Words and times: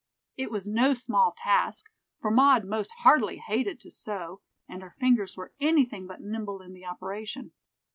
It 0.35 0.49
was 0.49 0.67
no 0.67 0.95
small 0.95 1.31
task, 1.37 1.85
for 2.21 2.31
Maud 2.31 2.65
most 2.65 2.89
heartily 3.03 3.37
hated 3.37 3.79
to 3.81 3.91
sew, 3.91 4.41
and 4.67 4.81
her 4.81 4.95
fingers 4.99 5.37
were 5.37 5.53
anything 5.61 6.07
but 6.07 6.21
nimble 6.21 6.63
in 6.63 6.73
the 6.73 6.85
operation. 6.87 7.51